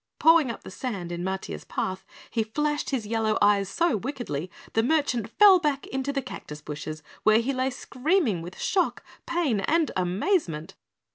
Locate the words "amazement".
9.95-10.73